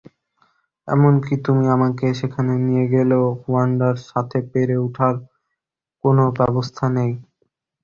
[0.87, 5.15] এমনকি তুমি আমাকে সেখানে নিয়ে গেলেও, ওয়ান্ডার সাথে পেরে উঠার
[6.03, 7.11] কোনো ব্যবস্থা নেই।